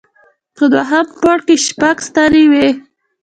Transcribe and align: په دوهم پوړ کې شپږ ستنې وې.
په 0.55 0.63
دوهم 0.73 1.05
پوړ 1.17 1.37
کې 1.47 1.55
شپږ 1.65 1.95
ستنې 2.07 2.43
وې. 2.51 2.67